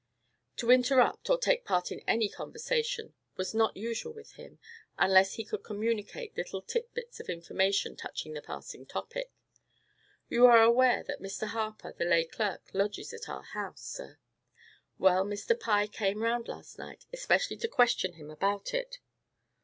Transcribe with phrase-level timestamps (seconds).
[0.55, 4.57] To interrupt, or take part in any conversation, was not usual with him,
[4.97, 9.31] unless he could communicate little tit bits of information touching the passing topic.
[10.27, 11.45] "You are aware that Mr.
[11.49, 14.17] Harper, the lay clerk, lodges at our house, sir.
[14.97, 15.53] Well, Mr.
[15.59, 18.97] Pye came round last night, especially to question him about it."